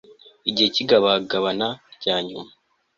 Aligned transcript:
igihe 0.49 0.67
cy 0.73 0.81
igabagabana 0.83 1.67
rya 1.95 2.15
nyuma 2.27 2.51